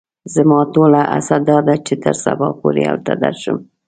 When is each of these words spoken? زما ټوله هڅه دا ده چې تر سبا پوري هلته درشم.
زما 0.33 0.59
ټوله 0.73 1.01
هڅه 1.13 1.35
دا 1.49 1.57
ده 1.67 1.75
چې 1.85 1.93
تر 2.03 2.15
سبا 2.23 2.47
پوري 2.59 2.83
هلته 2.91 3.13
درشم. 3.23 3.57